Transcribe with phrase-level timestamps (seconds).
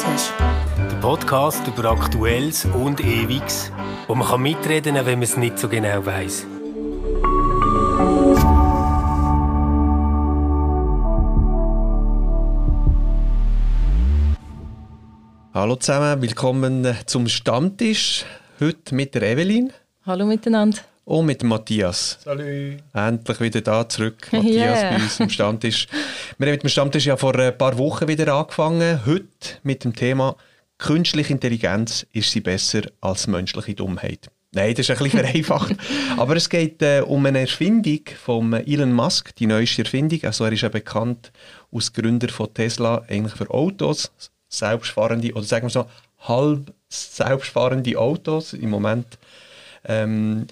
[0.00, 0.32] Stammtisch.
[0.78, 3.70] Der Podcast über Aktuelles und Ewiges,
[4.06, 6.46] wo man kann mitreden kann, wenn man es nicht so genau weiß.
[15.52, 18.24] Hallo zusammen, willkommen zum Stammtisch.
[18.58, 19.70] Heute mit der Evelyn.
[20.06, 20.78] Hallo miteinander.
[21.10, 22.18] Und mit Matthias.
[22.22, 22.76] Salut.
[22.94, 24.90] Endlich wieder da zurück, Matthias, Yeah.
[24.90, 25.88] bei uns am Stammtisch.
[26.38, 29.04] Wir haben mit dem Stammtisch ja vor ein paar Wochen wieder angefangen.
[29.04, 29.26] Heute
[29.64, 30.36] mit dem Thema
[30.78, 34.30] Künstliche Intelligenz, ist sie besser als menschliche Dummheit?
[34.52, 35.74] Nein, das ist ein bisschen vereinfacht.
[36.16, 40.20] Aber es geht äh, um eine Erfindung von Elon Musk, die neueste Erfindung.
[40.22, 41.32] Also er ist ja bekannt
[41.72, 44.12] als Gründer von Tesla, eigentlich für Autos,
[44.48, 45.86] selbstfahrende oder sagen wir so
[46.20, 48.52] halb selbstfahrende Autos.
[48.52, 49.18] Im Moment
[49.84, 50.46] ähm,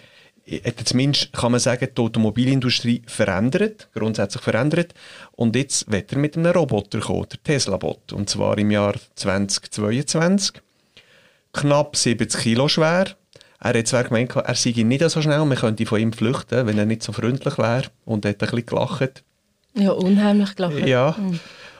[0.85, 4.95] zumindest, kann man sagen, die Automobilindustrie verändert, grundsätzlich verändert.
[5.33, 8.13] Und jetzt wird er mit einem Roboter kommen, der Tesla-Bot.
[8.13, 10.55] Und zwar im Jahr 2022.
[11.53, 13.07] Knapp 70 Kilo schwer.
[13.61, 16.79] Er hat zwar gemeint, er sei nicht so schnell, man könnte von ihm flüchten, wenn
[16.79, 17.85] er nicht so freundlich wäre.
[18.05, 19.25] Und er hat ein bisschen gelacht.
[19.75, 20.87] Ja, unheimlich gelacht.
[20.87, 21.17] Ja.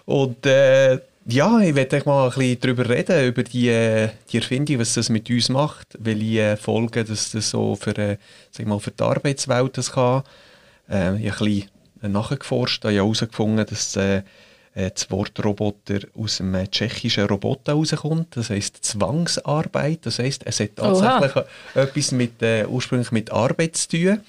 [0.05, 0.99] Und äh,
[1.31, 5.11] ja, ich werde mal ein bisschen darüber reden, über die, äh, die Erfindung, was das
[5.11, 8.17] mit uns macht, welche äh, Folgen das, das so für, äh,
[8.51, 10.23] sag mal, für die Arbeitswelt das kann.
[10.89, 11.65] Äh, ich habe ein
[12.01, 14.23] bisschen nachgeforscht, habe ja herausgefunden, dass äh,
[14.75, 18.35] das Wort Roboter aus dem tschechischen Robota rauskommt.
[18.37, 20.07] Das heisst Zwangsarbeit.
[20.07, 24.21] Das heisst, es hat tatsächlich etwas mit, äh, ursprünglich mit Arbeit zu tun.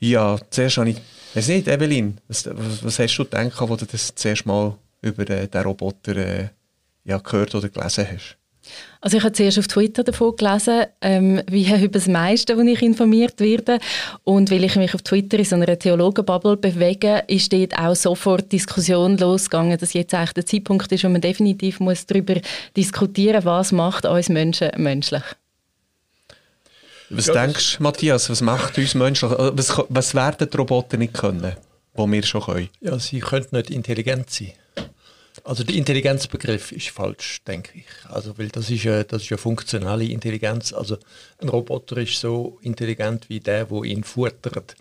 [0.00, 0.96] Ja, zuerst habe ich,
[1.34, 5.28] weiß nicht, Evelyn, was, was, was hast du gedacht, als du das zuerst mal über
[5.28, 6.48] äh, den Roboter äh,
[7.04, 8.36] ja, gehört oder gelesen hast?
[9.00, 12.80] Also ich habe zuerst auf Twitter davon gelesen, ähm, wie über das meiste, wo ich
[12.80, 13.78] informiert werde.
[14.22, 18.52] Und weil ich mich auf Twitter in so einer Theologenbubble bewege, ist dort auch sofort
[18.52, 22.36] Diskussion losgegangen, dass jetzt eigentlich der Zeitpunkt ist, wo man definitiv muss darüber
[22.76, 25.24] diskutieren was macht uns Menschen menschlich.
[27.10, 29.32] Was Ja, denkst du, Matthias, was macht uns menschlich?
[29.32, 31.56] äh, Was, was werden die Roboter nicht können,
[31.94, 32.68] wo wir schon können?
[32.80, 34.52] Ja, sie könnten nicht intelligent sein.
[35.44, 37.84] Also der Intelligenzbegriff ist falsch, denke ich.
[38.08, 40.72] Also, weil das ist ja, das ist ja funktionale Intelligenz.
[40.72, 40.96] Also
[41.38, 44.76] ein Roboter ist so intelligent wie der, wo ihn futtert.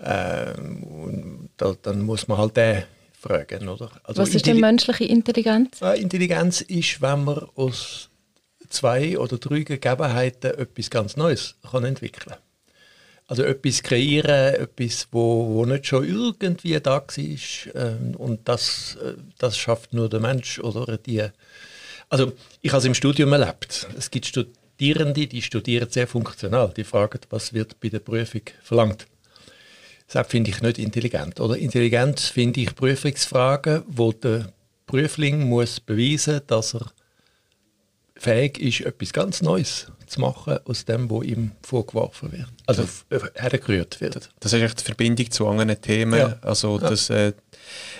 [0.00, 2.82] Ähm, und da, dann muss man halt den
[3.12, 3.90] fragen, oder?
[4.02, 5.80] Also was ist denn menschliche Intelligenz?
[5.80, 8.10] Intelligenz ist, wenn man aus
[8.68, 12.34] zwei oder drei Gegebenheiten etwas ganz Neues kann entwickeln
[13.32, 17.06] Also etwas kreieren, etwas, wo, wo nicht schon irgendwie da war.
[17.16, 21.22] Ähm, und das, äh, das schafft nur der Mensch oder die.
[22.10, 23.88] Also ich habe es im Studium erlebt.
[23.96, 26.74] Es gibt Studierende, die studieren sehr funktional.
[26.76, 29.06] Die fragen, was wird bei der Prüfung verlangt.
[30.08, 31.40] Das finde ich nicht intelligent.
[31.40, 34.52] Oder Intelligenz finde ich Prüfungsfragen, wo der
[34.84, 36.92] Prüfling muss beweisen, dass er
[38.22, 42.46] fähig ist, etwas ganz Neues zu machen aus dem, was ihm vorgeworfen wird.
[42.66, 42.84] Also
[43.34, 44.30] hergerührt wird.
[44.38, 46.18] Das ist echt die Verbindung zu anderen Themen.
[46.18, 46.38] Ja.
[46.42, 47.32] Also das, äh,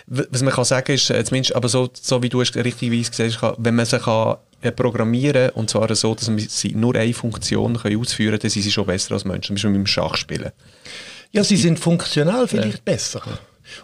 [0.06, 3.42] was man kann sagen ist, äh, zumindest, aber so, so wie du es richtigerweise gesagt
[3.42, 7.12] hast, wenn man sie kann, äh, programmieren und zwar so, dass man sie nur eine
[7.14, 10.52] Funktion können ausführen kann, dann sind sie schon besser als Menschen, zum Beispiel beim Schachspielen.
[11.32, 13.22] Ja, sie sind funktional vielleicht besser.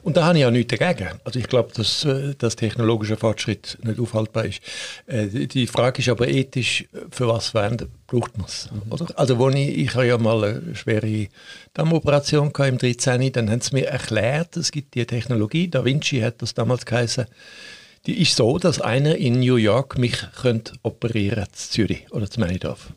[0.03, 1.09] Und da habe ich ja nichts dagegen.
[1.25, 4.61] Also ich glaube, dass, äh, dass technologischer Fortschritt nicht aufhaltbar ist.
[5.07, 8.69] Äh, die- Frage ist aber ethisch, für was verändert, braucht man es?
[8.91, 9.07] Oder?
[9.19, 11.29] Also wo ich, ich habe ja mal eine schwere
[11.75, 13.33] Darmoperation gehabt im 13.
[13.33, 17.27] Dann haben sie mir erklärt, es gibt die Technologie, Da Vinci hat das damals geheißen,
[18.07, 22.41] die ist so, dass einer in New York mich könnte operieren zu Zürich oder zu
[22.41, 22.93] Meinidorf.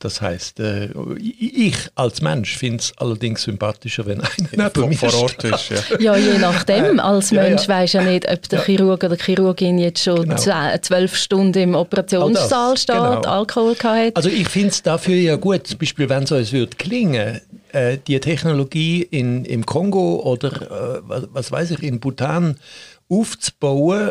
[0.00, 4.96] Das heißt, äh, ich als Mensch finde es allerdings sympathischer, wenn einer neben Vor, mir
[4.96, 5.54] vor Ort steht.
[5.54, 5.98] ist, ja.
[5.98, 7.00] Ja, je nachdem.
[7.00, 7.68] Als ja, Mensch ja.
[7.68, 10.76] weisst ja nicht, ob der Chirurg oder die Chirurgin jetzt schon Genau.
[10.82, 13.20] zwölf Stunden im Operationssaal das, steht, genau.
[13.22, 14.16] Alkohol gehabt hat.
[14.16, 17.40] Also ich finde es dafür ja gut, zum Beispiel wenn es uns würde klingen,
[17.72, 22.56] äh, die Technologie in, im Kongo oder äh, was, was weiß ich, in Bhutan
[23.08, 24.10] aufzubauen,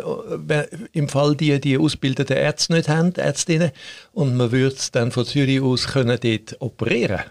[0.91, 3.71] im Fall die die ausgebildeten Ärzte nicht haben, Ärztinnen,
[4.13, 7.21] und man würde es dann von Zürich aus können dort operieren.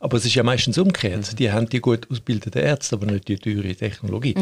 [0.00, 1.38] Aber es ist ja meistens umgekehrt.
[1.38, 4.34] Die haben die gut ausgebildeten Ärzte, aber nicht die teure Technologie.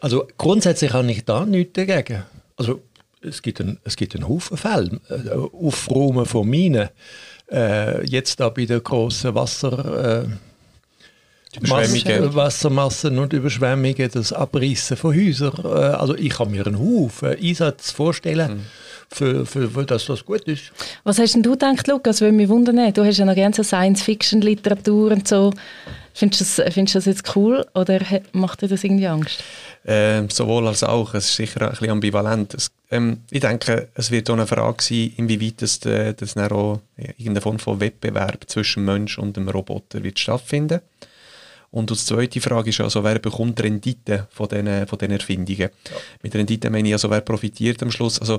[0.00, 2.24] Also grundsätzlich habe ich da nichts dagegen.
[2.56, 2.82] Also
[3.20, 5.00] es gibt, ein, es gibt einen Haufen Fälle.
[5.08, 6.88] Äh, Aufräumen von Minen.
[7.50, 10.24] Äh, jetzt da bei der grossen Wasser...
[10.24, 10.28] Äh,
[11.60, 12.24] Überschwemmungen.
[12.24, 15.52] Massen, Wassermassen und Überschwemmungen, das Abreißen von Häusern.
[15.64, 18.62] Äh, also ich kann mir einen Haufen Einsatz vorstellen,
[19.10, 20.72] für, für, für dass das gut ist.
[21.04, 22.20] Was hast denn du gedacht, Lukas?
[22.20, 22.92] Würde mich wundern.
[22.92, 25.52] Du hast ja noch gerne so Science-Fiction-Literatur und so.
[26.14, 28.00] Findest du das, findest du das jetzt cool oder
[28.32, 29.42] macht dir das irgendwie Angst?
[29.84, 31.14] Äh, sowohl als auch.
[31.14, 32.54] Es ist sicher ein bisschen ambivalent.
[32.54, 36.50] Es, ähm, ich denke, es wird auch eine Frage sein, inwieweit das, äh, das dann
[36.50, 40.80] auch irgendeine Form von Wettbewerb zwischen Mensch und dem Roboter wird stattfinden.
[41.70, 45.58] Und die zweite Frage ist also, wer bekommt Rendite von diesen, von diesen Erfindungen?
[45.58, 45.96] Ja.
[46.22, 48.18] Mit Rendite meine ich also, wer profitiert am Schluss?
[48.20, 48.38] Also,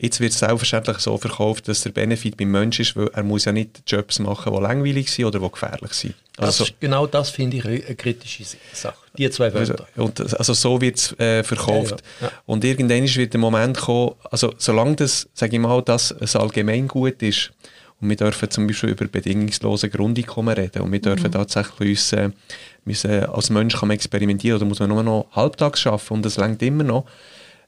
[0.00, 3.46] Jetzt wird es selbstverständlich so verkauft, dass der Benefit beim Menschen ist, weil er muss
[3.46, 6.14] ja nicht Jobs machen, die langweilig sind oder die gefährlich sind.
[6.36, 8.94] Also, das, genau das finde ich eine kritische Sache.
[9.16, 9.88] Die zwei Wörter.
[9.96, 12.04] Also, und, also so wird es äh, verkauft.
[12.20, 12.32] Ja, ja.
[12.46, 17.20] Und irgendwann wird der Moment kommen, also solange das, sage ich mal, das ein Allgemeingut
[17.22, 17.50] ist,
[18.00, 21.32] und wir dürfen zum Beispiel über bedingungslose Grundeinkommen reden und wir dürfen mhm.
[21.32, 22.30] tatsächlich uns, äh,
[22.84, 26.36] müssen, als Mensch kann man experimentieren oder muss man nur noch halbtags arbeiten und das
[26.36, 27.06] längt immer noch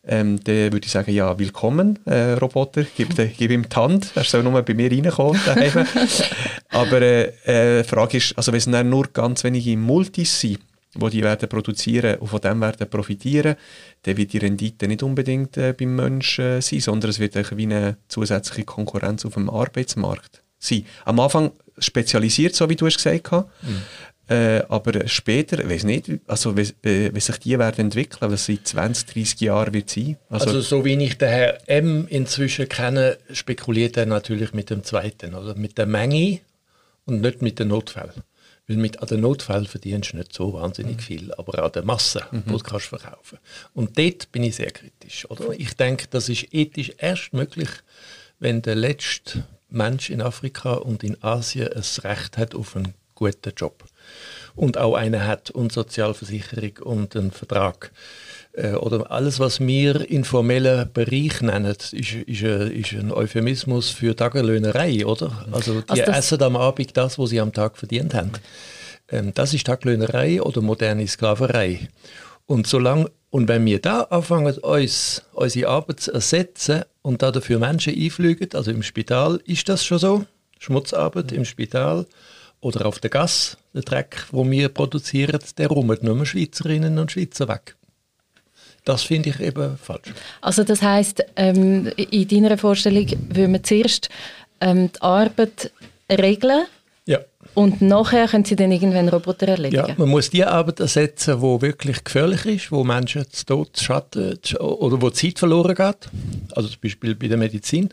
[0.07, 4.13] ähm, dann würde ich sagen, ja, willkommen, äh, Roboter, gib, de, gib ihm die Hand,
[4.15, 5.39] er soll nur bei mir reinkommen.
[6.71, 10.61] Aber äh, äh, Frage ist, also wenn es nur ganz wenige Multis sind,
[10.95, 13.57] die die werden produzieren und von dem werden profitieren,
[14.03, 17.63] dann wird die Rendite nicht unbedingt äh, beim Menschen äh, sein, sondern es wird wie
[17.63, 20.85] eine zusätzliche Konkurrenz auf dem Arbeitsmarkt sein.
[21.05, 23.83] Am Anfang spezialisiert, so wie du es gesagt hast, mhm.
[24.31, 28.65] Äh, aber später, ich weiß nicht, also wie, wie, sich die werden entwickeln, was in
[28.65, 30.19] 20, 30 Jahren wird sein.
[30.29, 34.85] Also, also, so wie ich den Herr M inzwischen kenne, spekuliert er natürlich mit dem
[34.85, 36.39] zweiten, oder mit der Menge
[37.07, 38.23] und nicht mit den Notfällen.
[38.71, 41.01] Weil mit, an den Notfällen verdienst du nicht so wahnsinnig mhm.
[41.01, 42.45] viel, aber an der Masse, mhm.
[42.47, 43.39] die du kannst verkaufen
[43.75, 45.29] Und dort bin ich sehr kritisch.
[45.29, 45.59] Oder?
[45.59, 47.69] Ich denke, das ist ethisch erst möglich,
[48.39, 53.53] wenn der letzte Mensch in Afrika und in Asien das Recht hat auf einen guten
[53.57, 53.83] Job
[54.55, 57.93] und auch eine hat und Sozialversicherung und einen Vertrag.
[58.53, 65.05] Äh, oder alles, was wir informellen Bereich nennen, ist, ist, ist ein Euphemismus für Tagelöhnerei,
[65.07, 65.47] oder?
[65.53, 68.33] Also die also essen am Abend das, was sie am Tag verdient haben.
[69.09, 71.89] Ähm, das ist Tagelöhnerei oder moderne Sklaverei.
[72.47, 77.61] Und solange und wenn wir da anfangen, uns unsere Arbeit zu ersetzen und da dafür
[77.61, 80.25] Menschen einfliegen, also im Spital ist das schon so,
[80.59, 82.07] Schmutzarbeit im Spital,
[82.61, 87.49] oder auf der Gas, der Dreck, wo wir produzieren, der rummelt nur Schweizerinnen und Schweizer
[87.49, 87.77] weg.
[88.85, 90.13] Das finde ich eben falsch.
[90.41, 94.09] Also das heißt, ähm, in deiner Vorstellung würde man zuerst
[94.61, 95.71] ähm, die Arbeit
[96.11, 96.65] regeln
[97.07, 97.19] ja.
[97.55, 99.87] und nachher können sie dann irgendwann Roboter erledigen?
[99.87, 104.39] Ja, man muss die Arbeit ersetzen, die wirklich gefährlich ist, wo Menschen zu Tod, Schatten
[104.59, 106.09] oder wo Zeit verloren geht.
[106.53, 107.91] Also zum Beispiel bei der Medizin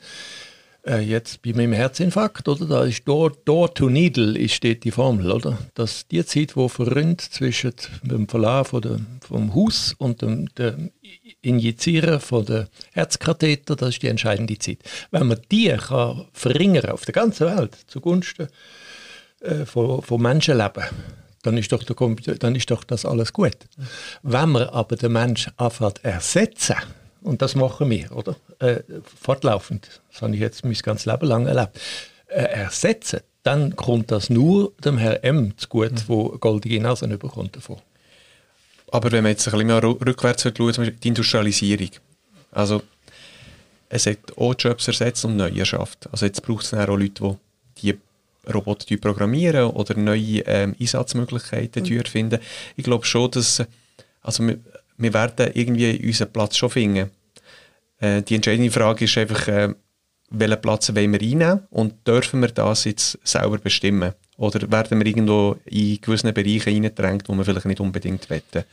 [0.88, 2.66] äh, jetzt bei meinem Herzinfarkt, oder?
[2.66, 5.58] Da ist Door, Door to Needle ist steht die Formel, oder?
[5.76, 7.74] Dass die Zeit, wo verrinnt zwischen
[8.04, 10.92] dem Verlauf von der, vom Haus und dem, dem
[11.42, 14.80] Injizieren von der Herzkatheter, das ist die entscheidende Zeit.
[15.12, 18.48] Wenn man die kann verringern auf der ganzen Welt zugunsten
[19.42, 20.84] äh, von, von Menschenleben,
[21.44, 23.58] dann ist, doch der, dann ist doch das alles gut.
[24.24, 26.76] Wenn man aber den Menschen anfängt ersetzen,
[27.22, 28.36] und das machen wir, oder?
[28.60, 28.82] Äh,
[29.22, 30.02] fortlaufend.
[30.12, 31.80] Das habe ich jetzt mein ganzes Leben lang erlebt.
[32.28, 36.04] Äh, ersetzen, dann kommt das nur dem Herrn M zu gut, mhm.
[36.08, 37.78] wo goldige Nasen bekommt davon.
[38.92, 41.92] Aber wenn man jetzt ein bisschen mehr rückwärts schaut, die Industrialisierung.
[42.52, 42.82] Also,
[43.90, 46.10] es hat auch Jobs ersetzt und neue erschafft.
[46.12, 47.38] Also jetzt braucht es auch Leute,
[47.82, 48.00] die die
[48.52, 52.00] Roboter programmieren oder neue ähm, Einsatzmöglichkeiten mhm.
[52.00, 52.40] erfinden.
[52.76, 53.64] Ich glaube schon, dass
[54.22, 54.60] also wir,
[54.98, 57.12] wir werden irgendwie unseren Platz schon finden.
[58.00, 59.74] Äh, die entscheidende Frage ist einfach, äh,
[60.30, 64.14] welchen Platz wollen wir einnehmen und dürfen wir das jetzt selber bestimmen?
[64.38, 68.64] Oder werden wir irgendwo in gewissen Bereiche reingedrängt, wo wir vielleicht nicht unbedingt wetten?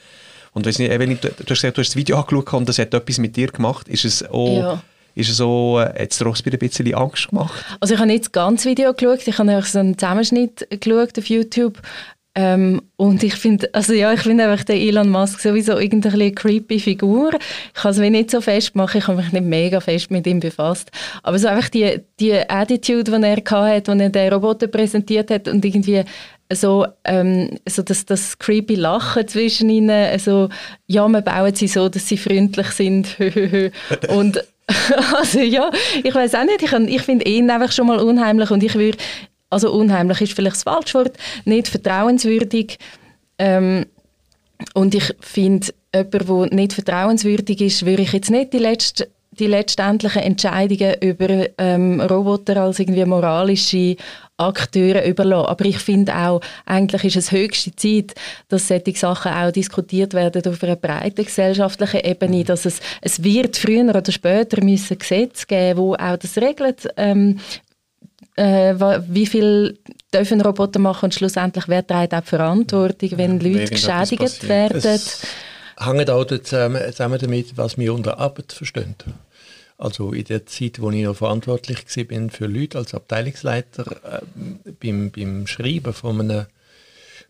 [0.52, 2.78] Und weiss nicht, Evelyn, du, du, hast gesagt, du hast das Video angeschaut und das
[2.78, 3.88] hat etwas mit dir gemacht.
[3.88, 4.58] Ist es auch...
[4.58, 4.82] Ja.
[5.16, 7.64] Ist es so, äh, hat es ein bisschen Angst gemacht?
[7.78, 11.26] Also ich habe nicht das ganze Video geschaut, ich habe so einen Zusammenschnitt geschaut auf
[11.26, 11.80] YouTube
[12.36, 16.32] ähm, und ich finde, also ja, ich finde einfach den Elon Musk sowieso irgendwie eine
[16.32, 17.30] creepy Figur.
[17.34, 20.26] Ich kann es mir nicht so fest machen, ich habe mich nicht mega fest mit
[20.26, 20.90] ihm befasst.
[21.22, 25.46] Aber so einfach die, die Attitude, die er hatte, als er den Roboter präsentiert hat
[25.46, 26.02] und irgendwie
[26.52, 30.48] so, ähm, so das, das creepy Lachen zwischen ihnen, also
[30.88, 33.16] ja, wir bauen sie so, dass sie freundlich sind
[34.08, 34.44] und
[35.14, 35.70] also ja,
[36.02, 38.96] ich weiß auch nicht, ich, ich finde ihn einfach schon mal unheimlich und ich würde
[39.54, 42.78] also unheimlich ist vielleicht das falsche Wort, nicht vertrauenswürdig.
[43.38, 43.86] Ähm,
[44.74, 49.46] und ich finde, jemand, der nicht vertrauenswürdig ist, würde ich jetzt nicht die, letzte, die
[49.46, 53.96] letztendlichen Entscheidungen über ähm, Roboter als irgendwie moralische
[54.36, 55.46] Akteure überlassen.
[55.48, 58.14] Aber ich finde auch, eigentlich ist es höchste Zeit,
[58.48, 63.56] dass solche Sachen auch diskutiert werden auf einer breiten gesellschaftlichen Ebene, dass es, es wird
[63.56, 67.38] früher oder später müssen Gesetze geben, wo auch das regelt, ähm,
[68.36, 68.74] äh,
[69.08, 69.78] wie viel
[70.12, 75.00] dürfen Roboter machen und schlussendlich wer trägt auch die Verantwortung, wenn ja, Leute geschädigt werden.
[75.78, 78.94] hängt auch zusammen, zusammen damit, was wir unter Arbeit verstehen.
[79.76, 85.10] Also in der Zeit, wo ich noch verantwortlich war für Leute als Abteilungsleiter, äh, beim,
[85.10, 86.46] beim Schreiben von einem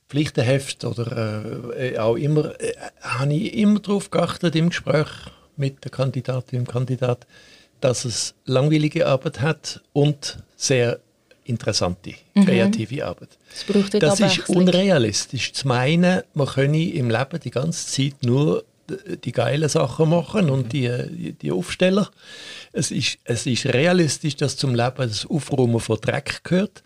[0.08, 5.08] Pflichtenheft oder äh, auch immer, äh, habe ich immer darauf geachtet im Gespräch
[5.56, 7.26] mit der Kandidatin und Kandidat,
[7.84, 11.00] dass es langweilige Arbeit hat und sehr
[11.44, 12.46] interessante, mhm.
[12.46, 13.02] kreative mhm.
[13.02, 13.28] Arbeit.
[13.68, 15.52] Das, das ist unrealistisch.
[15.52, 18.64] Zu meinen, man könne im Leben die ganze Zeit nur
[19.22, 22.08] die geilen Sachen machen und die, die Aufsteller.
[22.72, 26.82] Es ist, es ist realistisch, dass zum Leben das Aufräumen von Dreck gehört,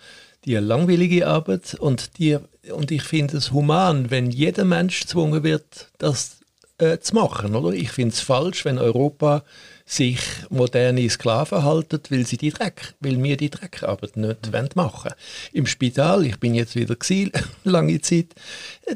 [0.46, 2.38] die langweilige Arbeit und, die,
[2.72, 6.38] und ich finde es human, wenn jeder Mensch gezwungen wird, das
[6.78, 7.54] äh, zu machen.
[7.54, 7.72] Oder?
[7.72, 9.44] Ich finde es falsch, wenn Europa
[9.88, 14.68] sich moderne Sklaven halten, weil sie die Dreck, weil wir die Dreckarbeit nicht mhm.
[14.74, 15.12] machen
[15.52, 17.32] Im Spital, ich bin jetzt wieder gewesen,
[17.64, 18.34] lange Zeit,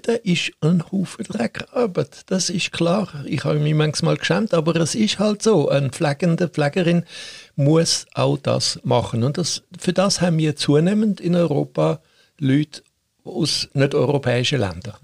[0.03, 2.25] da ist ein Haufen Dreckarbeit.
[2.27, 3.09] Das ist klar.
[3.25, 5.71] Ich habe mich manchmal geschämt, aber es ist halt so.
[5.71, 7.05] Eine pflegende Pflegerin
[7.57, 9.25] muss auch das machen.
[9.25, 12.01] Und das, für das haben wir zunehmend in Europa
[12.39, 12.83] Leute
[13.25, 14.97] aus nicht-europäischen Ländern.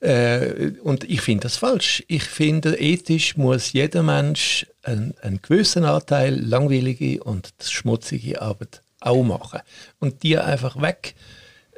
[0.00, 2.04] Äh, und ich finde das falsch.
[2.08, 9.22] Ich finde, ethisch muss jeder Mensch einen, einen gewissen Anteil langweilige und schmutzige Arbeit auch
[9.22, 9.60] machen.
[9.98, 11.14] Und die einfach weg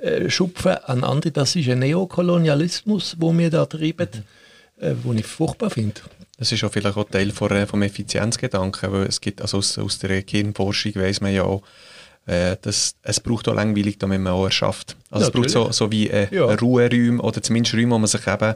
[0.01, 1.33] äh, schupfen an andere.
[1.33, 4.85] Das ist ein Neokolonialismus, wo wir da treiben, mhm.
[4.85, 6.01] äh, wo ich furchtbar finde.
[6.39, 9.77] Das ist auch vielleicht auch Teil von, äh, vom Effizienzgedanken, weil es gibt, also aus,
[9.77, 11.63] aus der Gehirnforschung weiß man ja auch,
[12.29, 14.97] äh, das, es braucht auch langweilig, damit man auch erschafft.
[15.11, 16.45] Also ja, es braucht so, so wie äh, ja.
[16.45, 18.55] Ruheräume oder zumindest Räume, wo man sich eben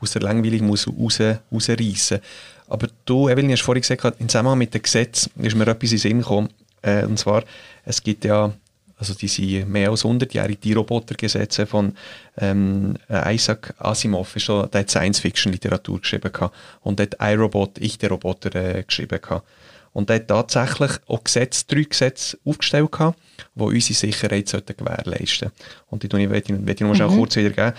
[0.00, 2.20] aus der Langweilung muss raus, rausreißen
[2.68, 5.96] Aber du, Evelyn, hast vorhin gesagt, im Zusammenhang mit dem Gesetz ist mir etwas in
[5.96, 6.50] den Sinn gekommen.
[6.82, 7.44] Äh, und zwar,
[7.84, 8.52] es gibt ja
[8.96, 11.96] also diese mehr als 100-jährige die Robotergesetze von
[12.38, 16.54] ähm, Isaac Asimov, ist so, der hat Science-Fiction-Literatur geschrieben gehabt.
[16.82, 19.46] und hat iRobot, ich der Roboter, äh, geschrieben gehabt.
[19.94, 23.18] Und er hat tatsächlich auch Gesetze, drei Gesetze aufgestellt, gehabt,
[23.54, 25.64] die unsere Sicherheit sollten gewährleisten sollten.
[25.88, 27.16] Und die werde ich, ich noch mhm.
[27.16, 27.72] kurz wiedergeben.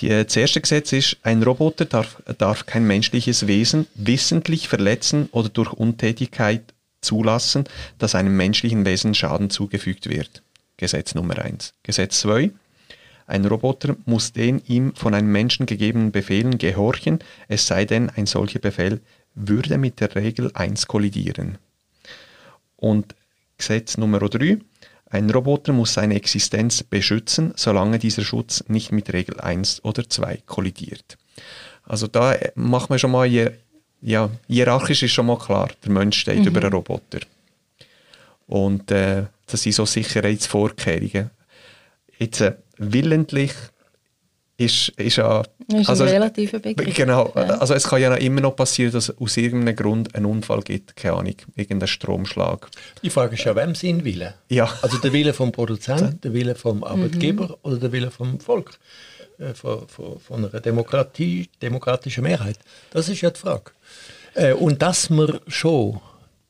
[0.00, 5.28] Die, äh, das erste Gesetz ist, ein Roboter darf, darf kein menschliches Wesen wissentlich verletzen
[5.32, 7.64] oder durch Untätigkeit zulassen,
[7.98, 10.42] dass einem menschlichen Wesen Schaden zugefügt wird.
[10.76, 11.74] Gesetz Nummer eins.
[11.84, 12.50] Gesetz zwei.
[13.26, 18.26] Ein Roboter muss den ihm von einem Menschen gegebenen Befehlen gehorchen, es sei denn, ein
[18.26, 19.00] solcher Befehl
[19.34, 21.58] würde mit der Regel 1 kollidieren.
[22.76, 23.14] Und
[23.58, 24.58] Gesetz Nummer 3.
[25.06, 30.38] Ein Roboter muss seine Existenz beschützen, solange dieser Schutz nicht mit Regel 1 oder 2
[30.46, 31.18] kollidiert.
[31.84, 33.26] Also da macht man schon mal,
[34.00, 36.46] ja, hierarchisch ist schon mal klar, der Mensch steht mhm.
[36.46, 37.20] über einen Roboter.
[38.46, 41.30] Und äh, das sind so Sicherheitsvorkehrungen.
[42.18, 43.52] Jetzt äh, willentlich
[44.64, 45.42] ist, ist ja...
[45.72, 46.94] Ist also, ein relativer Begriff.
[46.94, 47.42] Genau, ja.
[47.42, 50.96] also es kann ja immer noch passieren, dass es aus irgendeinem Grund einen Unfall gibt,
[50.96, 52.68] keine Ahnung, irgendein Stromschlag.
[53.02, 54.34] Die Frage ist ja, wem sind Wille?
[54.48, 54.68] Ja.
[54.82, 57.54] Also der Wille vom Produzenten, der Wille vom Arbeitgeber mhm.
[57.62, 58.78] oder der Wille vom Volk?
[59.38, 62.58] Äh, von, von, von, einer Demokratie, demokratischen Mehrheit?
[62.90, 63.72] Das ist ja die Frage.
[64.34, 66.00] Äh, und dass man schon,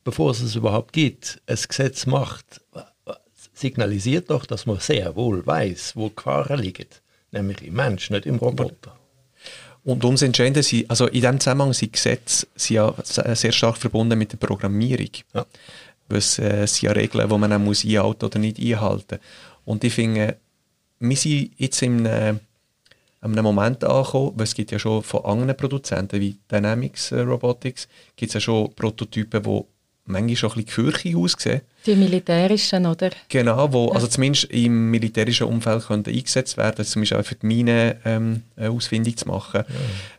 [0.03, 2.61] bevor es es überhaupt gibt, ein Gesetz macht,
[3.53, 6.87] signalisiert doch, dass man sehr wohl weiß, wo Gefahren liegen
[7.33, 8.97] nämlich im Mensch, nicht im Roboter.
[9.83, 14.17] Und umso entscheidender sind, also in diesem Zusammenhang sind Gesetze sind ja sehr stark verbunden
[14.17, 15.09] mit der Programmierung.
[15.33, 15.45] Ja.
[16.09, 19.19] Es äh, sind ja Regeln, die man dann muss einhalten oder nicht einhalten
[19.65, 20.37] Und ich finde,
[20.99, 22.39] wir sind jetzt in einem,
[23.21, 27.87] einem Moment angekommen, weil es gibt ja schon von anderen Produzenten wie Dynamics äh, Robotics,
[28.15, 29.65] gibt es ja schon Prototypen, die
[30.05, 31.61] manchmal schon ein bisschen gefürchtig aussehen.
[31.85, 33.09] Die militärischen, oder?
[33.29, 37.45] Genau, wo also zumindest im militärischen Umfeld können eingesetzt werden, zum Beispiel auch für die
[37.45, 39.63] Minen ähm, ausfindig zu machen.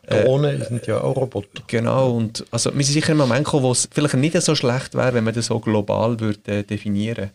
[0.09, 0.23] Ja.
[0.23, 1.63] Drohnen äh, sind ja auch Roboter.
[1.67, 4.95] Genau, und also wir sind sicher im Moment gekommen, wo es vielleicht nicht so schlecht
[4.95, 7.31] wäre, wenn man das so global würde äh, definieren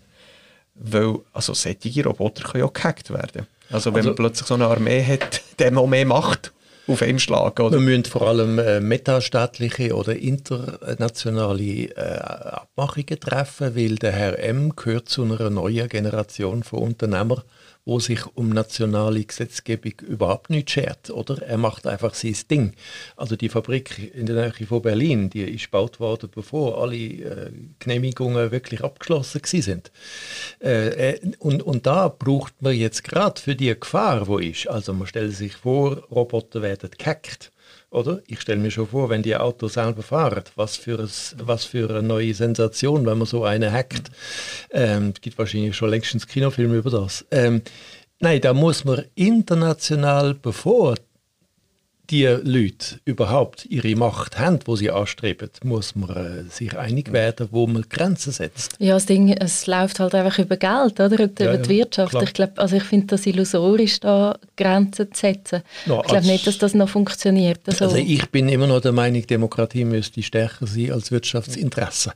[0.75, 3.47] Weil also solche Roboter können ja auch gehackt werden.
[3.71, 6.53] Also wenn also, man plötzlich so eine Armee hat, der noch mehr macht
[6.87, 7.59] auf einen Schlag.
[7.61, 7.79] Oder?
[7.79, 14.75] Wir müssen vor allem äh, metastaatliche oder internationale äh, Abmachungen treffen, weil der Herr M.
[14.77, 17.43] gehört zu einer neuen Generation von Unternehmern,
[17.91, 21.43] wo sich um nationale Gesetzgebung überhaupt nicht schert, oder?
[21.43, 22.73] Er macht einfach sein Ding.
[23.17, 27.51] Also die Fabrik in der Nähe von Berlin, die ist gebaut worden, bevor alle äh,
[27.81, 29.91] Genehmigungen wirklich abgeschlossen sind.
[30.63, 34.93] Äh, äh, und, und da braucht man jetzt gerade für die Gefahr, wo ist, also
[34.93, 37.51] man stellt sich vor, Roboter werden gehackt
[37.91, 38.23] oder?
[38.27, 41.11] Ich stelle mir schon vor, wenn die Autos selber fahren, was für, ein,
[41.45, 44.11] was für eine neue Sensation, wenn man so eine hackt.
[44.71, 47.27] Ähm, es gibt wahrscheinlich schon längstens Kinofilme über das.
[47.31, 47.63] Ähm,
[48.21, 50.95] nein, da muss man international, bevor
[52.11, 57.49] die Leute überhaupt ihre Macht haben, wo sie anstreben, muss man äh, sich einig werden,
[57.53, 58.75] wo man Grenzen setzt.
[58.79, 61.25] Ja, das Ding, es läuft halt einfach über Geld, oder?
[61.25, 62.11] Über ja, die Wirtschaft.
[62.11, 62.23] Klar.
[62.25, 65.63] Ich glaube, also ich finde das illusorisch, da Grenzen zu setzen.
[65.87, 67.61] No, ich glaube nicht, dass das noch funktioniert.
[67.67, 72.13] Also, also, ich bin immer noch der Meinung, Demokratie müsste stärker sein als Wirtschaftsinteresse.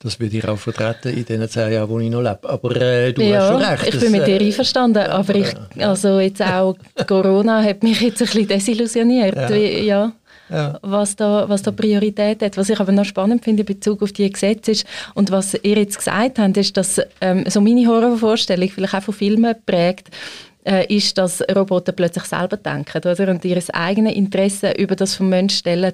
[0.00, 2.48] Das würde ich auch vertreten in den zehn Jahren, wo ich noch lebe.
[2.48, 3.94] Aber äh, du ja, hast schon recht.
[3.94, 8.20] ich bin mit dir äh, einverstanden, aber ich, also jetzt auch Corona hat mich jetzt
[8.20, 9.48] ein bisschen desillusioniert ja.
[9.50, 10.12] Wie, ja.
[10.48, 10.78] Ja.
[10.82, 12.56] Was, da, was da Priorität hat.
[12.56, 14.84] Was ich aber noch spannend finde in Bezug auf die Gesetze ist,
[15.14, 19.14] und was ihr jetzt gesagt habt, ist, dass ähm, so meine Horrorvorstellung, vielleicht auch von
[19.14, 20.08] Filmen prägt,
[20.64, 23.30] äh, ist, dass Roboter plötzlich selber denken oder?
[23.30, 25.92] und ihr eigenes Interesse über das vom Menschen stellen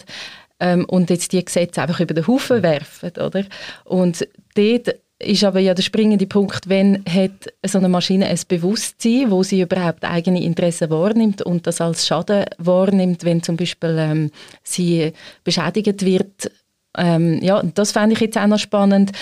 [0.58, 3.10] ähm, und jetzt die Gesetze einfach über den Haufen werfen.
[3.10, 3.44] Oder?
[3.84, 9.30] Und dort ist aber ja der springende Punkt, wenn hat so eine Maschine ein Bewusstsein,
[9.30, 14.30] wo sie überhaupt eigene Interessen wahrnimmt und das als Schaden wahrnimmt, wenn zum Beispiel ähm,
[14.62, 16.50] sie beschädigt wird.
[16.98, 19.12] Ähm, ja, das fände ich jetzt auch noch spannend.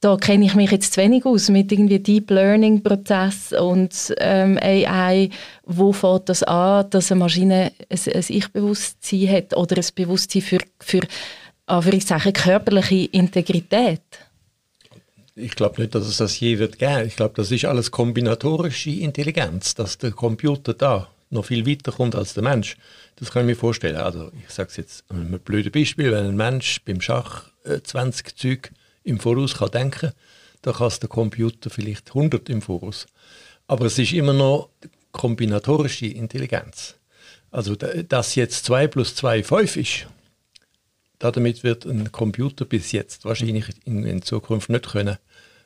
[0.00, 4.58] Da kenne ich mich jetzt zu wenig aus mit irgendwie Deep Learning Prozess und ähm,
[4.60, 5.30] AI.
[5.64, 10.58] Wo fängt das an, dass eine Maschine ein, ein Ich-Bewusstsein hat oder ein Bewusstsein für,
[10.78, 11.00] für,
[11.80, 14.02] für ich sage, körperliche Integrität?
[15.36, 17.06] Ich glaube nicht, dass es das je wird geben.
[17.06, 22.14] Ich glaube, das ist alles kombinatorische Intelligenz, dass der Computer da noch viel weiter kommt
[22.14, 22.76] als der Mensch.
[23.16, 23.96] Das kann ich mir vorstellen.
[23.96, 28.36] Also ich sage es jetzt ein blödes Beispiel, wenn ein Mensch beim Schach äh, 20
[28.36, 28.70] Züge
[29.02, 30.12] im Voraus kann denken,
[30.62, 33.06] dann kann es der Computer vielleicht 100 im Voraus.
[33.66, 34.70] Aber es ist immer noch
[35.12, 36.96] kombinatorische Intelligenz.
[37.50, 40.06] Also dass jetzt 2 plus 2 5 ist,
[41.32, 45.18] damit wird ein Computer bis jetzt wahrscheinlich in, in Zukunft nicht können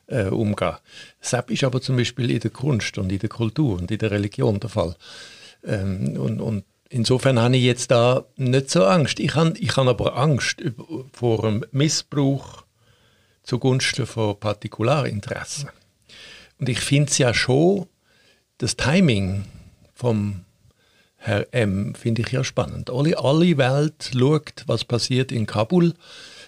[0.07, 0.77] äh, umgehen.
[1.21, 4.11] Das ist aber zum Beispiel in der Kunst und in der Kultur und in der
[4.11, 4.95] Religion der Fall.
[5.63, 9.19] Ähm, und, und insofern habe ich jetzt da nicht so Angst.
[9.19, 10.63] Ich habe ich aber Angst
[11.13, 12.63] vor einem Missbrauch
[13.43, 15.69] zugunsten von Partikularinteressen.
[16.59, 17.87] Und ich finde es ja schon,
[18.57, 19.45] das Timing
[19.93, 20.43] vom
[21.21, 22.89] Herr M., finde ich ja spannend.
[22.89, 25.93] Alle, alle Welt schaut, was passiert in Kabul,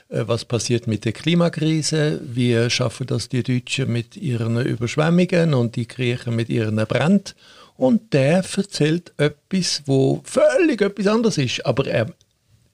[0.07, 5.75] äh, was passiert mit der Klimakrise, wie schaffen das die Deutschen mit ihren Überschwemmungen und
[5.75, 7.33] die Griechen mit ihren Bränden.
[7.75, 11.65] Und der erzählt etwas, wo völlig etwas anderes ist.
[11.65, 12.13] Aber er,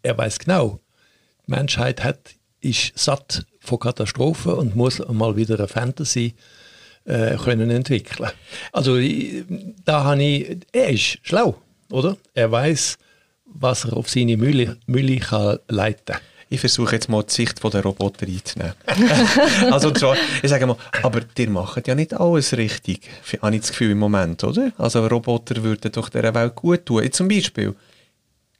[0.04, 0.80] er weiß genau,
[1.48, 6.36] die Menschheit hat, ist satt von Katastrophen und muss mal wieder eine Fantasy
[7.06, 8.30] äh, können entwickeln.
[8.72, 9.00] Also
[9.84, 11.56] da habe ich, er ist schlau
[11.92, 12.18] oder?
[12.34, 12.98] Er weiß,
[13.46, 16.22] was er auf seine Mühle, Mühle kann leiten kann.
[16.50, 18.74] Ich versuche jetzt mal die Sicht der Roboter einzunehmen.
[19.72, 23.02] also zwar, ich sage mal, aber die machen ja nicht alles richtig,
[23.42, 24.72] habe ich das Gefühl im Moment, oder?
[24.78, 27.04] Also Roboter würden doch dieser Welt gut tun.
[27.04, 27.76] Jetzt zum Beispiel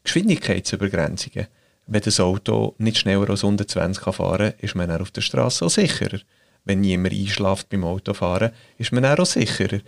[0.04, 1.48] Geschwindigkeitsübergrenzungen.
[1.90, 5.66] Wenn das Auto nicht schneller als 120 kann fahren kann, ist man auf der Straße
[5.66, 6.20] auch sicherer.
[6.66, 9.80] Wenn niemand einschläft beim Autofahren, ist man auch sicherer.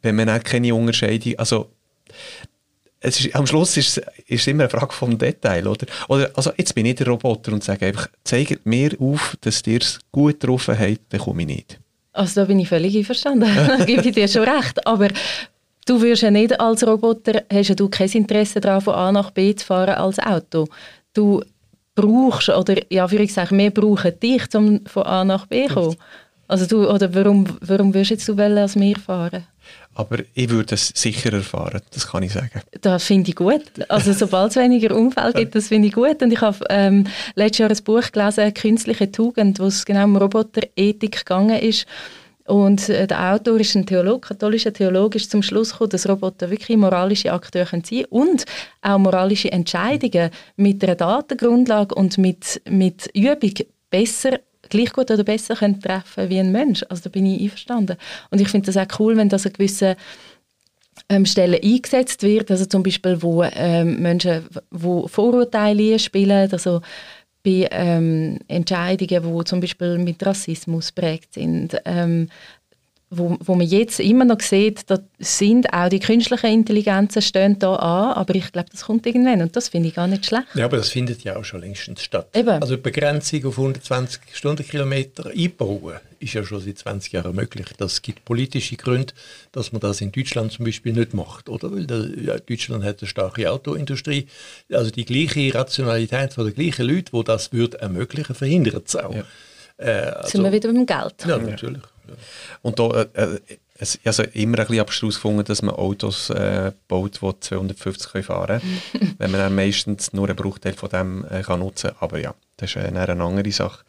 [0.00, 1.70] Wenn man auch keine Unterscheidung, also
[3.02, 5.86] es ist, am Schluss ist es immer eine Frage vom Detail, oder?
[6.08, 6.30] oder?
[6.34, 9.98] Also jetzt bin ich der Roboter und sage einfach, zeigt mir auf, dass ihr es
[10.10, 11.80] gut getroffen habt, dann komme ich nicht.
[12.12, 15.08] Also da bin ich völlig einverstanden, da gebe ich dir schon recht, aber
[15.86, 19.30] du wirst ja nicht als Roboter, hast ja du kein Interesse daran, von A nach
[19.30, 20.68] B zu fahren als Auto.
[21.12, 21.42] Du
[21.94, 25.74] brauchst, oder ja, würde ich sagen, wir brauchen dich, um von A nach B zu
[25.74, 25.96] kommen.
[26.52, 29.46] Also du, oder warum, warum würdest jetzt du wollen, als wir fahren?
[29.94, 32.60] Aber ich würde es sicher erfahren, das kann ich sagen.
[32.82, 33.62] Das finde ich gut.
[33.88, 36.20] Also sobald es weniger Unfälle gibt, das finde ich gut.
[36.20, 40.14] Und ich habe ähm, letztes Jahr ein Buch gelesen, «Künstliche Tugend», wo es genau um
[40.14, 41.86] Roboterethik gegangen ist.
[42.44, 46.50] Und äh, der Autor ist ein Theologe, katholischer Theologe, ist zum Schluss gekommen, dass Roboter
[46.50, 48.44] wirklich moralische Akteure sein können und
[48.82, 53.54] auch moralische Entscheidungen mit einer Datengrundlage und mit, mit Übung
[53.88, 54.38] besser
[54.72, 56.84] gleich gut oder besser können treffen wie ein Mensch.
[56.88, 57.96] Also da bin ich einverstanden.
[58.30, 59.94] Und ich finde das auch cool, wenn das an gewissen
[61.08, 66.80] ähm, Stellen eingesetzt wird, also zum Beispiel wo ähm, Menschen, wo Vorurteile spielen, also
[67.44, 72.28] bei ähm, Entscheidungen, wo zum Beispiel mit Rassismus prägt sind, ähm,
[73.14, 77.74] wo, wo man jetzt immer noch sieht, da sind auch die künstlichen Intelligenzen stehen da
[77.74, 80.46] an, aber ich glaube, das kommt irgendwann und das finde ich gar nicht schlecht.
[80.54, 82.28] Ja, aber das findet ja auch schon längstens statt.
[82.34, 82.62] Eben.
[82.62, 87.66] Also die Begrenzung auf 120 Stundenkilometer einbauen ist ja schon seit 20 Jahren möglich.
[87.76, 89.12] Das gibt politische Gründe,
[89.50, 91.70] dass man das in Deutschland zum Beispiel nicht macht, oder?
[91.70, 94.26] Weil der, ja, Deutschland hat eine starke Autoindustrie.
[94.72, 99.14] Also die gleiche Rationalität von den gleichen Leuten, die das würde ermöglichen, verhindert es auch.
[99.14, 99.24] Ja.
[99.76, 101.14] Äh, also, Sind wir wieder beim Geld?
[101.26, 101.82] Ja, natürlich.
[102.62, 103.40] Und da, äh, äh,
[103.78, 108.60] es, also immer ein bisschen abstrus gefunden, dass man Autos äh, baut, die 250 fahren
[108.92, 111.96] können, wenn man dann meistens nur einen Bruchteil von dem äh, kann nutzen kann.
[112.00, 113.84] Aber ja, das ist äh, eine andere Sache.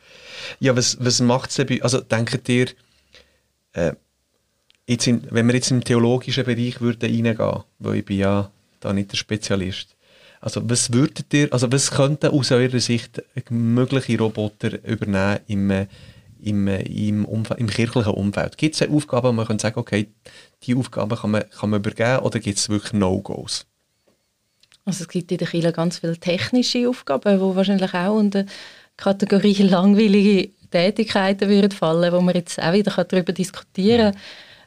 [0.60, 2.68] Ja, was, was macht es denn bei, also denkt ihr,
[3.74, 3.94] äh,
[4.88, 8.94] jetzt in, wenn wir jetzt im theologischen Bereich würden reingehen, weil ich bin ja da
[8.94, 9.96] nicht der Spezialist,
[10.42, 15.88] also was würdet ihr, also was könnten aus eurer Sicht mögliche Roboter übernehmen im,
[16.44, 18.58] im, im, Umfeld, im kirchlichen Umfeld?
[18.58, 20.10] Gibt es eine Aufgabe, wo man kann sagen, okay,
[20.64, 23.66] die Aufgabe kann man, kann man übergeben oder gibt es wirklich No-Gos?
[24.86, 28.46] Also es gibt in der Kirche ganz viele technische Aufgaben, die wahrscheinlich auch unter
[28.98, 34.22] Kategorie langweilige Tätigkeiten würden fallen, wo man jetzt auch wieder darüber diskutieren kann.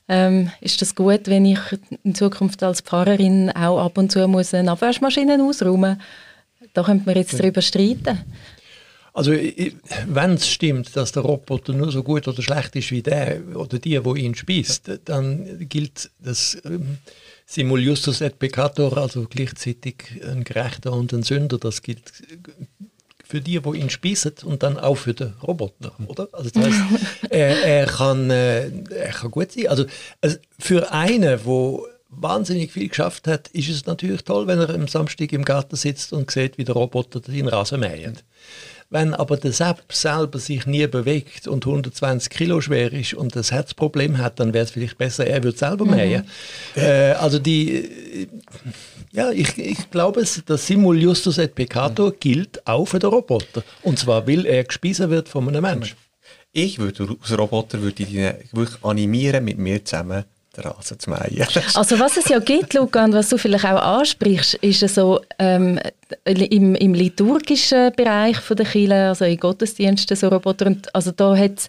[0.09, 1.59] Ähm, ist das gut, wenn ich
[2.05, 6.71] in Zukunft als Pfarrerin auch ab und zu muss eine Abwaschmaschine ausräumen muss?
[6.75, 7.39] Da könnte man jetzt ja.
[7.39, 8.19] darüber streiten.
[9.17, 13.41] Also wenn es stimmt, dass der Roboter nur so gut oder schlecht ist wie der
[13.55, 16.99] oder die, wo ihn speist, dann gilt das ähm,
[17.47, 22.13] Simul justus et peccator, also gleichzeitig ein Gerechter und ein Sünder, das gilt
[23.25, 26.29] für die, wo ihn speisen und dann auch für den Roboter, oder?
[26.33, 26.83] Also das heißt,
[27.31, 29.69] er, er, kann, äh, er kann gut sein.
[29.69, 29.87] Also,
[30.21, 34.89] also für einen, wo wahnsinnig viel geschafft hat, ist es natürlich toll, wenn er am
[34.89, 38.25] Samstag im Garten sitzt und sieht, wie der Roboter den Rasen mäht.
[38.89, 43.51] Wenn aber der Sepp selber sich nie bewegt und 120 Kilo schwer ist und das
[43.51, 46.25] Herzproblem hat, dann wäre es vielleicht besser, er würde selber mähen.
[46.77, 46.83] Mhm.
[46.83, 48.29] Äh, also die,
[49.13, 52.17] ja, ich, ich glaube, das Simul Justus et Peccator mhm.
[52.21, 53.65] gilt auch für den Roboter.
[53.83, 55.97] Und zwar, weil er gespeisen wird von einem Menschen.
[56.53, 58.15] Ich würde als Roboter würde ich
[58.53, 60.25] wirklich animieren, mit mir zusammen
[60.57, 61.47] den Rasen zu mähen.
[61.75, 65.79] also was es ja gibt, Luca, und was du vielleicht auch ansprichst, ist so ähm,
[66.25, 70.67] im, im liturgischen Bereich von der Kirche, also in Gottesdiensten so Roboter.
[70.67, 71.69] Und, also da hat es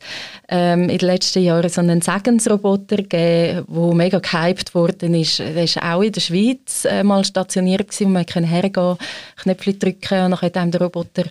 [0.50, 5.40] ähm, in den letzten Jahren so einen Segensroboter gegeben, der mega gehypt worden ist.
[5.40, 8.98] Der war auch in der Schweiz äh, mal stationiert gewesen, wo man hergehen
[9.38, 11.24] Knöpfe drücken und dann hat der Roboter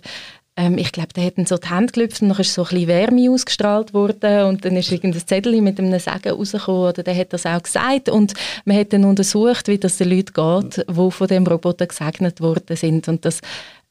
[0.57, 2.87] ähm, ich glaube, da hätten so die Hände gelüpft und dann ist so ein bisschen
[2.87, 7.31] Wärme ausgestrahlt worden und dann ist irgendein Zettel mit einem Segen rausgekommen oder der hat
[7.31, 8.33] das auch gesagt und
[8.65, 12.75] man hat dann untersucht, wie das den Leuten geht, die von dem Roboter gesegnet worden
[12.75, 13.41] sind und das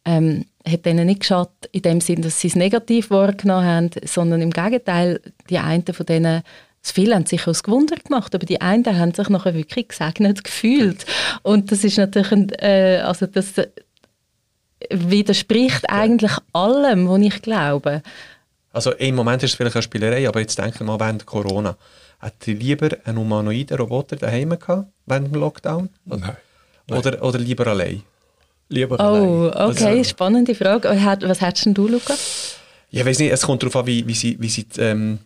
[0.04, 4.42] ähm, hat denen nicht geschadet in dem Sinn, dass sie es negativ wahrgenommen haben, sondern
[4.42, 6.42] im Gegenteil, die einen von denen
[6.92, 11.04] Viele haben sich aus Gewunder gemacht, aber die einen haben sich nachher wirklich gesegnet gefühlt.
[11.42, 13.54] Und das ist natürlich, ein, äh, also das,
[14.90, 18.02] widerspricht eigentlich allem, was ich glaube.
[18.72, 21.76] Also im Moment ist es vielleicht eine Spielerei, aber jetzt denke mal während Corona.
[22.20, 25.88] Hätte ich lieber einen humanoiden Roboter daheim gehabt während dem Lockdown?
[26.04, 26.36] Nein.
[26.90, 28.02] Oder, oder lieber allein?
[28.68, 29.70] Lieber oh, allein.
[29.70, 30.88] okay, also, spannende Frage.
[30.88, 32.14] Was hättest du, Luca?
[32.90, 35.18] Ja, ich weiß nicht, es kommt darauf an, wie, wie sie, wie sie ähm,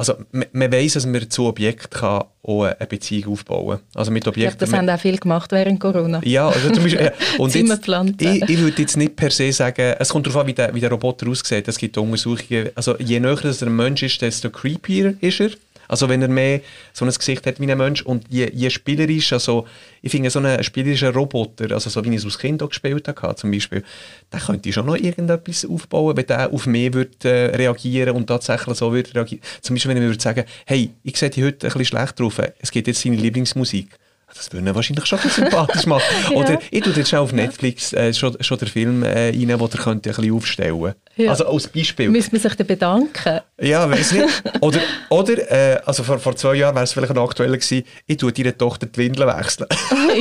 [0.00, 3.86] also man weiß, dass man zu Objekt kann auch eine Beziehung aufbauen kann.
[3.94, 4.58] Also mit Objekten.
[4.58, 6.22] das haben auch viel gemacht während Corona.
[6.24, 7.12] Ja, also zum Beispiel.
[7.38, 7.86] und jetzt,
[8.18, 10.80] ich, ich würde jetzt nicht per se sagen, es kommt darauf an, wie der, wie
[10.80, 11.68] der Roboter aussieht.
[11.68, 12.70] Es gibt Untersuchungen.
[12.74, 15.50] Also je näher er ein Mensch ist, desto creepier ist er.
[15.90, 16.60] Also wenn er mehr
[16.92, 19.66] so ein Gesicht hat wie ein Mensch und je, je spielerisch, also
[20.02, 23.08] ich finde so einen spielerischen Roboter, also so wie ich es als Kind auch gespielt
[23.08, 23.82] habe zum Beispiel,
[24.30, 28.28] da könnte ich schon noch irgendetwas aufbauen, wenn der auf mich würde, äh, reagieren und
[28.28, 29.42] tatsächlich so würde reagieren.
[29.62, 32.40] Zum Beispiel, wenn ich würde sagen, hey, ich sehe dich heute ein bisschen schlecht drauf,
[32.60, 33.88] es geht jetzt seine Lieblingsmusik
[34.34, 36.04] das würde ihn wahrscheinlich schon sympathisch machen.
[36.30, 36.36] ja.
[36.36, 39.48] Oder ich tue jetzt schon auf Netflix äh, schon, schon den Film äh, rein, den
[39.48, 41.30] ihr könnt ein bisschen aufstellen ja.
[41.30, 42.08] Also als Beispiel.
[42.08, 43.40] Müssen wir sich dann bedanken?
[43.60, 44.42] Ja, weiß nicht.
[44.60, 48.16] Oder, oder äh, also vor, vor zwei Jahren wäre es vielleicht noch aktueller gewesen, ich
[48.16, 49.68] tue deiner Tochter die Windeln wechseln.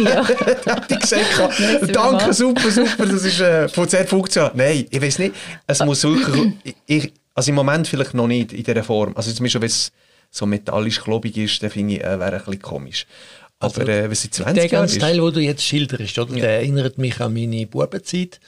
[0.04, 0.24] ja.
[0.90, 1.26] die gesagt,
[1.92, 4.52] danke, super, super, das ist äh, sehr funktional.
[4.54, 5.36] Nein, ich weiß nicht,
[5.68, 6.54] es muss wirklich,
[6.86, 9.14] ich, also im Moment vielleicht noch nicht in dieser Form.
[9.16, 9.92] Also zum Beispiel, wenn es
[10.32, 13.06] so metallisch klobig ist, dann finde ich, äh, wäre ein bisschen komisch.
[13.60, 16.42] Aber also, äh, was in 20 Der ganze Teil, den du jetzt schilderst, oder, ja.
[16.42, 18.40] der erinnert mich an meine Bubenzeit.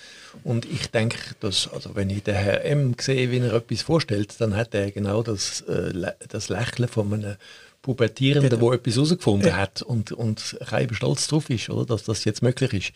[0.46, 4.36] Und ich denke, dass, also wenn ich den Herrn M sehe, wie er etwas vorstellt,
[4.40, 7.36] dann hat er genau das, äh, das Lächeln von einem
[7.82, 8.74] Pubertierenden, der genau.
[8.74, 9.58] etwas herausgefunden ja.
[9.58, 12.92] hat und, und kein stolz drauf ist, oder, dass das jetzt möglich ist.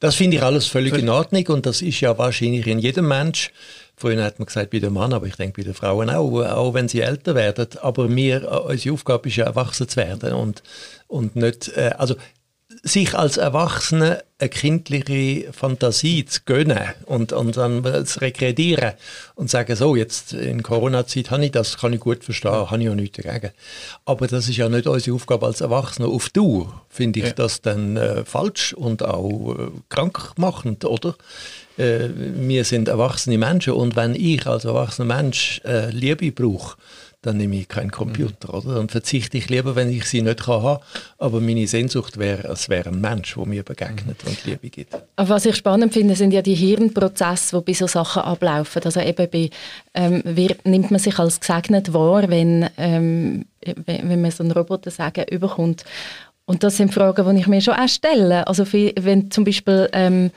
[0.00, 3.52] Das finde ich alles völlig in Ordnung und das ist ja wahrscheinlich in jedem Mensch
[4.00, 6.72] Vorhin hat man gesagt, bei den Mann, aber ich denke bei den Frauen auch, auch
[6.72, 7.68] wenn sie älter werden.
[7.82, 10.62] Aber wir, unsere Aufgabe ist ja, erwachsen zu werden und,
[11.06, 12.14] und nicht, äh, also
[12.82, 18.92] sich als Erwachsene eine kindliche Fantasie zu gönnen und, und dann zu rekredieren
[19.34, 22.88] und sagen, so, jetzt in Corona-Zeit habe ich das, kann ich gut verstehen, habe ich
[22.88, 23.52] auch nichts dagegen.
[24.06, 26.08] Aber das ist ja nicht unsere Aufgabe als Erwachsene.
[26.08, 27.32] Auf du finde ich ja.
[27.32, 31.16] das dann äh, falsch und auch äh, krankmachend, oder?
[31.76, 36.76] Äh, wir sind erwachsene Menschen und wenn ich als erwachsener Mensch äh, Liebe brauche,
[37.22, 38.76] dann nehme ich keinen Computer, oder?
[38.76, 40.82] Dann verzichte ich lieber, wenn ich sie nicht kann haben.
[41.18, 44.96] Aber meine Sehnsucht wäre, es wäre ein Mensch, der mir begegnet und Liebe gibt.
[45.16, 48.82] Was ich spannend finde, sind ja die Hirnprozesse, die bei so Sachen ablaufen.
[48.84, 49.50] Also eben bei,
[49.92, 53.44] ähm, wird, nimmt man sich als gesegnet wahr, wenn, ähm,
[53.84, 55.84] wenn man so einen Roboter sagen überkommt.
[56.46, 58.46] Und das sind Fragen, die ich mir schon auch stelle.
[58.46, 60.30] Also wenn zum Beispiel ähm,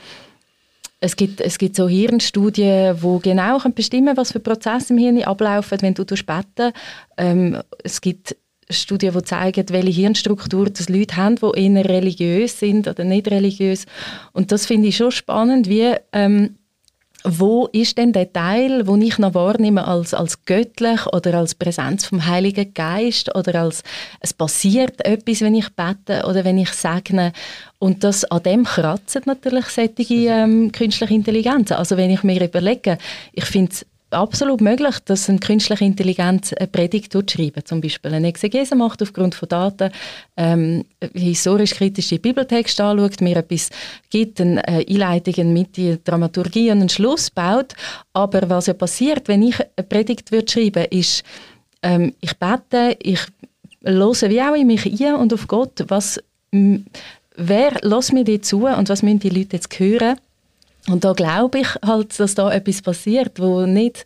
[1.04, 5.22] es gibt, es gibt so Hirnstudien, die genau bestimmen können, was für Prozesse im Hirn
[5.24, 6.72] ablaufen, wenn du beten
[7.18, 8.38] ähm, Es gibt
[8.70, 13.86] Studien, die zeigen, welche Hirnstruktur das Leute haben, die eher religiös sind oder nicht religiös.
[14.32, 16.56] Und das finde ich schon spannend, wie ähm,
[17.24, 22.06] wo ist denn der Teil, wo ich noch wahrnehme als, als göttlich oder als Präsenz
[22.06, 23.84] vom Heiligen Geist oder als
[24.20, 27.32] es passiert etwas, wenn ich bete oder wenn ich segne
[27.80, 31.72] und das an dem kratzen natürlich solche ähm, künstliche Intelligenz.
[31.72, 32.98] Also wenn ich mir überlege,
[33.34, 38.28] ich finde es absolut möglich, dass eine künstliche Intelligenz eine Predigt schreiben zum Beispiel eine
[38.28, 39.91] Exegese macht aufgrund von Daten,
[40.38, 43.69] ähm, historisch-kritische Bibeltexte anschaut, mir etwas
[44.10, 47.73] gibt, eine äh, Einleitung, eine Mitte, Dramaturgie und einen Schluss baut.
[48.13, 51.23] Aber was ja passiert, wenn ich eine Predigt würde ist,
[51.82, 53.19] ähm, ich bete, ich
[53.84, 56.19] höre wie auch in mich ein und auf Gott, was,
[56.52, 60.17] wer lässt mir die zu und was müssen die Leute jetzt hören?
[60.88, 64.04] Und da glaube ich halt, dass da etwas passiert, wo nicht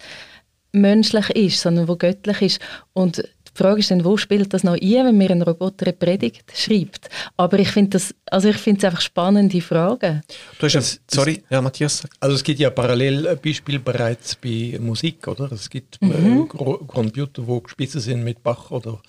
[0.72, 2.60] menschlich ist, sondern wo göttlich ist.
[2.94, 5.94] Und die Frage ist dann, wo spielt das noch ein, wenn mir ein Roboter eine
[5.94, 7.10] Predigt schreibt?
[7.38, 10.22] Aber ich finde das, also ich finde es einfach spannende Fragen.
[10.60, 12.04] Du hast das, sorry, ja Matthias.
[12.20, 15.52] Also es gibt ja parallel Beispiele bereits bei Musik, oder?
[15.52, 16.48] Es gibt äh, mhm.
[16.48, 19.02] Computer, die gespissen sind mit Bach oder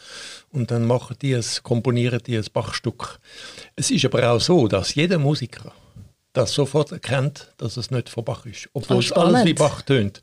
[0.50, 3.18] und dann machen die es, komponieren die ein Bachstück.
[3.76, 5.72] Es ist aber auch so, dass jeder Musiker
[6.32, 10.22] das sofort erkennt, dass es nicht von Bach ist, obwohl es alles wie Bach tönt.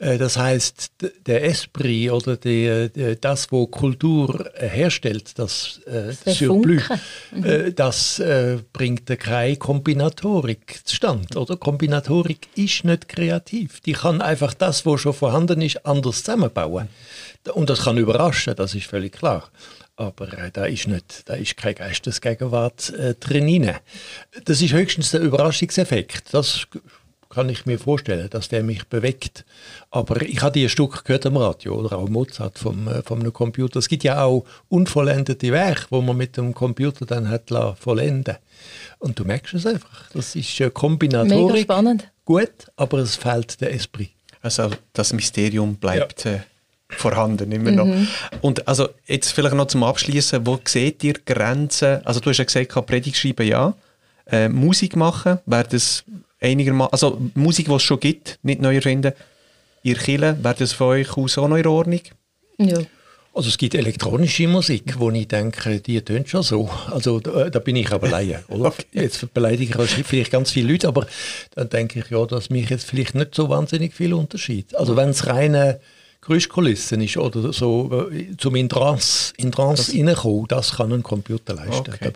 [0.00, 0.92] Äh, das heißt,
[1.26, 6.82] der Esprit oder die, die, das, wo Kultur herstellt, das äh, Surplus,
[7.30, 7.44] mhm.
[7.44, 11.38] äh, das äh, bringt keine Kombinatorik zustande.
[11.38, 11.56] Oder?
[11.56, 13.80] Kombinatorik ist nicht kreativ.
[13.80, 16.88] Die kann einfach das, was schon vorhanden ist, anders zusammenbauen.
[17.54, 19.50] Und das kann überraschen, das ist völlig klar
[20.00, 23.70] aber äh, da ist nicht, da ist keine Geistesgegenwart äh, drin.
[24.46, 26.32] Das ist höchstens der Überraschungseffekt.
[26.32, 26.66] Das
[27.28, 29.44] kann ich mir vorstellen, dass der mich bewegt.
[29.90, 33.20] Aber ich habe die ein Stück gehört am Radio oder auch Mozart vom, äh, vom
[33.20, 33.78] einem Computer.
[33.78, 38.36] Es gibt ja auch unvollendete Werke, wo man mit dem Computer dann hat vollenden.
[39.00, 40.08] Und du merkst es einfach.
[40.14, 40.48] Das ist.
[41.28, 42.10] Mega spannend.
[42.24, 44.12] Gut, aber es fehlt der Esprit.
[44.40, 46.32] Also das Mysterium bleibt ja.
[46.32, 46.40] äh,
[46.96, 47.86] vorhanden immer noch.
[47.86, 48.08] Mhm.
[48.40, 52.04] Und also jetzt vielleicht noch zum Abschließen, wo seht ihr Grenzen?
[52.04, 53.74] Also du hast ja gesagt, Predigt schreiben ja,
[54.30, 56.04] äh, Musik machen, wäre das
[56.40, 59.12] einigermaßen, also Musik, die es schon gibt, nicht neu erfinden.
[59.82, 62.00] Ihr Kille, wäre das von euch aus auch noch in Ordnung?
[62.58, 62.78] Ja.
[63.32, 66.68] Also es gibt elektronische Musik, wo ich denke, die tönt schon so.
[66.90, 68.66] Also da, da bin ich aber Laie, oder?
[68.66, 68.84] Okay.
[68.92, 71.06] Jetzt beleidige ich vielleicht ganz viele Leute, aber
[71.54, 74.74] dann denke ich ja, dass mich jetzt vielleicht nicht so wahnsinnig viel unterschied.
[74.74, 75.80] Also wenn es reine
[76.22, 81.54] Geräuschkulissen ist oder so äh, zum in Trance, in Trance reinkommen, das kann ein Computer
[81.54, 81.92] leisten.
[81.92, 82.12] Okay.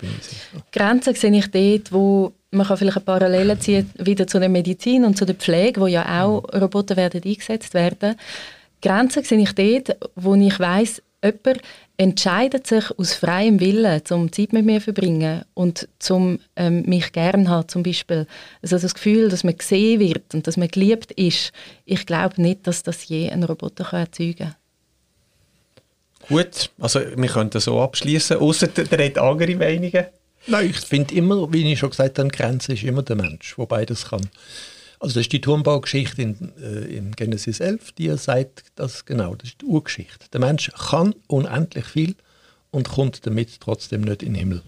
[0.73, 5.05] Grenzen sehe ich dort, wo man kann vielleicht eine Parallele ziehen wieder zu der Medizin
[5.05, 8.17] und zu der Pflege, wo ja auch Roboter werden eingesetzt werden.
[8.83, 11.63] Grenzen sehe ich dort, wo ich weiß, jemand
[11.97, 17.13] entscheidet sich aus freiem Willen, um Zeit mit mir zu verbringen und zum ähm, mich
[17.13, 18.27] gern haben, zum Beispiel.
[18.63, 21.53] Also das Gefühl, dass man gesehen wird und dass man geliebt ist.
[21.85, 24.55] Ich glaube nicht, dass das je ein Roboter kann erzeugen kann.
[26.29, 30.07] Gut, also wir können das so abschließen, außer der hat andere Meinungen.
[30.47, 33.55] Nein, ich finde immer, wie ich schon gesagt habe, die Grenze ist immer der Mensch,
[33.57, 34.29] der beides kann.
[35.05, 39.51] Also das ist die Turmbaugeschichte in, äh, in Genesis 11, die sagt das genau, das
[39.51, 40.31] ist die Urgeschichte.
[40.33, 42.15] Der Mensch kann unendlich viel
[42.71, 44.63] und kommt damit trotzdem nicht in den Himmel.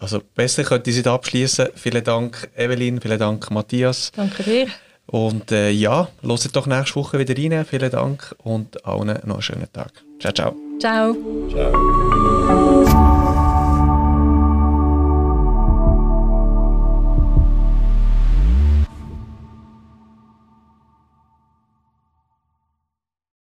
[0.00, 1.68] Also besser könnte ich es abschließen.
[1.76, 4.10] Vielen Dank Evelyn, vielen Dank Matthias.
[4.16, 4.66] Danke dir.
[5.06, 7.64] Und äh, ja, hört doch nächste Woche wieder rein.
[7.64, 9.92] Vielen Dank und allen noch einen schönen Tag.
[10.18, 10.56] Ciao, ciao.
[10.80, 11.16] Ciao.
[11.52, 12.84] Ciao.